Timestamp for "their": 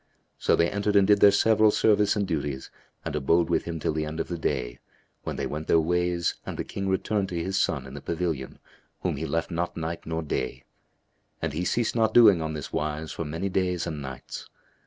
1.19-1.29, 5.67-5.79